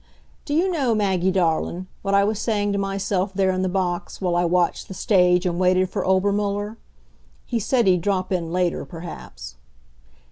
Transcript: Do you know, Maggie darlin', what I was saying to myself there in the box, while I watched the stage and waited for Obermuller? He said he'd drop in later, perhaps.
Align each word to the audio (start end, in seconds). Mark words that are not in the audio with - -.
Do 0.45 0.55
you 0.55 0.71
know, 0.71 0.95
Maggie 0.95 1.29
darlin', 1.29 1.85
what 2.01 2.15
I 2.15 2.23
was 2.23 2.39
saying 2.39 2.71
to 2.71 2.79
myself 2.79 3.35
there 3.35 3.51
in 3.51 3.61
the 3.61 3.69
box, 3.69 4.19
while 4.19 4.35
I 4.35 4.45
watched 4.45 4.87
the 4.87 4.95
stage 4.95 5.45
and 5.45 5.59
waited 5.59 5.91
for 5.91 6.03
Obermuller? 6.07 6.79
He 7.45 7.59
said 7.59 7.85
he'd 7.85 8.01
drop 8.01 8.31
in 8.31 8.51
later, 8.51 8.83
perhaps. 8.83 9.57